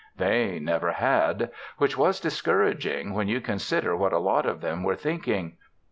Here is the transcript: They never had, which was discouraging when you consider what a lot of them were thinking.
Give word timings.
They 0.17 0.57
never 0.57 0.93
had, 0.93 1.51
which 1.77 1.95
was 1.95 2.19
discouraging 2.19 3.13
when 3.13 3.27
you 3.27 3.39
consider 3.39 3.95
what 3.95 4.13
a 4.13 4.17
lot 4.17 4.47
of 4.47 4.59
them 4.61 4.81
were 4.81 4.95
thinking. 4.95 5.57